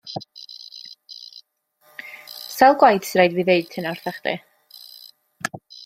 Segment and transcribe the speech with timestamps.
[2.55, 4.35] Sawl gwaith sy' raid fi ddeud hynna wrtha chdi?